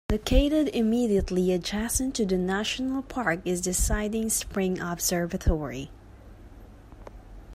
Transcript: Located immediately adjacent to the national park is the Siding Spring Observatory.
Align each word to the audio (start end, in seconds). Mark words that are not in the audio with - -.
Located 0.11 0.69
immediately 0.69 1.51
adjacent 1.51 2.15
to 2.15 2.25
the 2.25 2.35
national 2.35 3.03
park 3.03 3.41
is 3.45 3.61
the 3.61 3.75
Siding 3.75 4.31
Spring 4.31 4.79
Observatory. 4.79 5.91